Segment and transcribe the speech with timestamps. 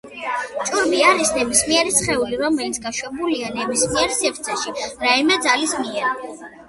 [0.69, 6.49] ჭურვი არის ნებისმიერი სხეული რომელიც გაშვებულია ნებისმიერ სივრცეში რაიმე ძალის მიერ.